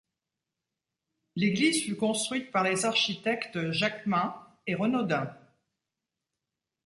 L'église 1.35 1.83
fut 1.85 1.95
construite 1.95 2.49
par 2.51 2.63
les 2.63 2.85
architectes 2.85 3.69
Jacquemin 3.69 4.33
et 4.65 4.73
Renaudin. 4.73 5.37